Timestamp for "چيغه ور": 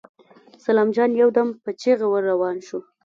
1.81-2.21